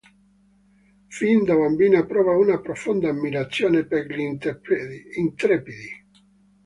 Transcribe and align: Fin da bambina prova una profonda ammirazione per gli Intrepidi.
Fin 1.17 1.43
da 1.43 1.55
bambina 1.55 2.07
prova 2.07 2.33
una 2.35 2.59
profonda 2.59 3.09
ammirazione 3.09 3.85
per 3.85 4.07
gli 4.11 4.39
Intrepidi. 5.19 6.05